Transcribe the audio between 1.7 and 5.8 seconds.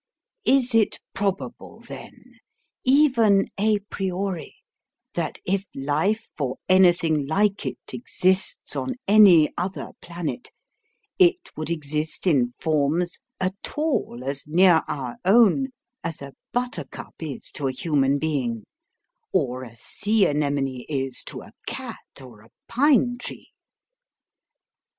then, even a priori, that if